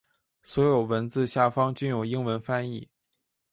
[0.41, 2.89] 所有文字下方均有英文翻译。